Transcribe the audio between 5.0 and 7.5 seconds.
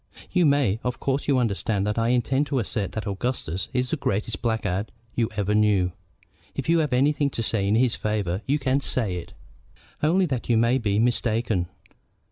you ever knew. If you have anything to